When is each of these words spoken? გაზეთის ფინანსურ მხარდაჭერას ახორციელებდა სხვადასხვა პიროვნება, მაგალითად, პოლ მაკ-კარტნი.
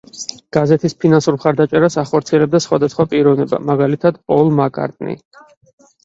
გაზეთის 0.55 0.93
ფინანსურ 1.03 1.35
მხარდაჭერას 1.37 1.97
ახორციელებდა 2.03 2.61
სხვადასხვა 2.65 3.05
პიროვნება, 3.11 3.59
მაგალითად, 3.71 4.17
პოლ 4.33 4.49
მაკ-კარტნი. 4.61 5.15